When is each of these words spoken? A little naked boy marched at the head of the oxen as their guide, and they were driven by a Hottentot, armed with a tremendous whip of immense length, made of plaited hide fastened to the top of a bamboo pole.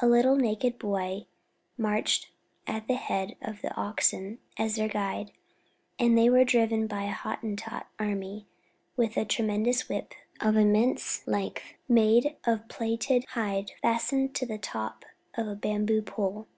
A 0.00 0.08
little 0.08 0.34
naked 0.34 0.80
boy 0.80 1.26
marched 1.78 2.32
at 2.66 2.88
the 2.88 2.96
head 2.96 3.36
of 3.40 3.62
the 3.62 3.72
oxen 3.76 4.40
as 4.58 4.74
their 4.74 4.88
guide, 4.88 5.30
and 5.96 6.18
they 6.18 6.28
were 6.28 6.42
driven 6.44 6.88
by 6.88 7.04
a 7.04 7.12
Hottentot, 7.12 7.86
armed 7.96 8.46
with 8.96 9.16
a 9.16 9.24
tremendous 9.24 9.88
whip 9.88 10.12
of 10.40 10.56
immense 10.56 11.24
length, 11.24 11.74
made 11.88 12.34
of 12.42 12.66
plaited 12.66 13.24
hide 13.34 13.70
fastened 13.80 14.34
to 14.34 14.44
the 14.44 14.58
top 14.58 15.04
of 15.36 15.46
a 15.46 15.54
bamboo 15.54 16.02
pole. 16.02 16.48